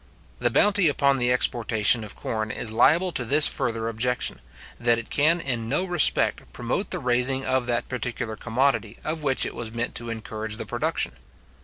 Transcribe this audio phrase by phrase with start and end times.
[0.39, 4.41] The bounty upon the exportation of corn is liable to this further objection,
[4.79, 9.45] that it can in no respect promote the raising of that particular commodity of which
[9.45, 11.11] it was meant to encourage the production.